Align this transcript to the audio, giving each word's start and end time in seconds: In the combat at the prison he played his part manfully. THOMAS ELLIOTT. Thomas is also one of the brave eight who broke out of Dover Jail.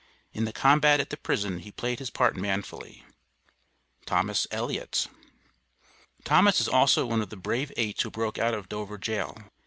In 0.33 0.45
the 0.45 0.51
combat 0.51 0.99
at 0.99 1.11
the 1.11 1.15
prison 1.17 1.59
he 1.59 1.71
played 1.71 1.99
his 1.99 2.09
part 2.09 2.35
manfully. 2.35 3.05
THOMAS 4.07 4.47
ELLIOTT. 4.49 5.05
Thomas 6.23 6.59
is 6.59 6.67
also 6.67 7.05
one 7.05 7.21
of 7.21 7.29
the 7.29 7.37
brave 7.37 7.71
eight 7.77 8.01
who 8.01 8.09
broke 8.09 8.39
out 8.39 8.55
of 8.55 8.67
Dover 8.67 8.97
Jail. 8.97 9.37